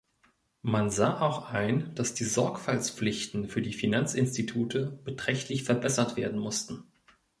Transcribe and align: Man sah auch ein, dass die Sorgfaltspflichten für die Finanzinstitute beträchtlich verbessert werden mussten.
Man 0.63 0.89
sah 0.89 1.21
auch 1.21 1.51
ein, 1.51 1.93
dass 1.93 2.15
die 2.15 2.23
Sorgfaltspflichten 2.23 3.47
für 3.47 3.61
die 3.61 3.71
Finanzinstitute 3.71 4.99
beträchtlich 5.03 5.63
verbessert 5.63 6.17
werden 6.17 6.39
mussten. 6.39 6.85